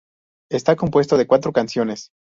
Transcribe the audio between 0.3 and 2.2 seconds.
Está compuesto de cuatro canciones.